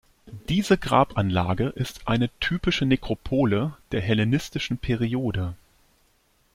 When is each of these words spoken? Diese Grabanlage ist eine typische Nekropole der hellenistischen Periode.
Diese 0.49 0.79
Grabanlage 0.79 1.67
ist 1.67 2.07
eine 2.07 2.31
typische 2.39 2.87
Nekropole 2.87 3.77
der 3.91 4.01
hellenistischen 4.01 4.79
Periode. 4.79 5.53